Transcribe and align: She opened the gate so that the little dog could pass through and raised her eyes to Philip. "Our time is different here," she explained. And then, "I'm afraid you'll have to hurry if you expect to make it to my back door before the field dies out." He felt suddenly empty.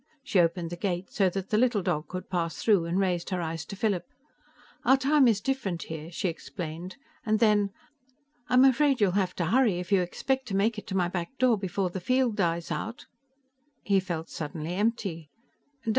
She 0.23 0.39
opened 0.39 0.71
the 0.71 0.75
gate 0.77 1.11
so 1.11 1.29
that 1.29 1.51
the 1.51 1.59
little 1.59 1.83
dog 1.83 2.07
could 2.07 2.27
pass 2.27 2.55
through 2.57 2.85
and 2.85 2.99
raised 2.99 3.29
her 3.29 3.39
eyes 3.39 3.63
to 3.65 3.75
Philip. 3.75 4.03
"Our 4.83 4.97
time 4.97 5.27
is 5.27 5.39
different 5.39 5.83
here," 5.83 6.11
she 6.11 6.27
explained. 6.27 6.97
And 7.23 7.37
then, 7.37 7.69
"I'm 8.49 8.65
afraid 8.65 8.99
you'll 8.99 9.11
have 9.11 9.35
to 9.35 9.45
hurry 9.45 9.77
if 9.77 9.91
you 9.91 10.01
expect 10.01 10.47
to 10.47 10.55
make 10.55 10.79
it 10.79 10.87
to 10.87 10.97
my 10.97 11.07
back 11.07 11.37
door 11.37 11.55
before 11.55 11.91
the 11.91 12.01
field 12.01 12.35
dies 12.37 12.71
out." 12.71 13.05
He 13.83 13.99
felt 13.99 14.31
suddenly 14.31 14.73
empty. 14.73 15.29